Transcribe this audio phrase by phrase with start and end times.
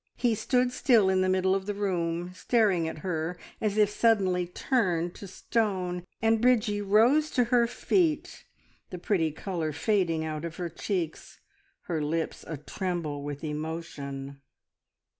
[0.15, 4.47] He stood still in the middle of the room, staring at her as if suddenly
[4.47, 8.45] turned to stone, and Bridgie rose to her feet,
[8.89, 11.39] the pretty colour fading out of her cheeks,
[11.81, 14.41] her lips a tremble with emotion.